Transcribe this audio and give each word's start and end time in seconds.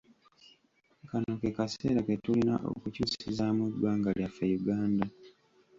Kano 1.09 1.31
ke 1.41 1.49
kaseera 1.57 1.99
ke 2.07 2.13
tulina 2.23 2.55
okukyusizaamu 2.71 3.61
eggwanga 3.69 4.09
lyaffe 4.17 4.45
Uganda. 4.59 5.05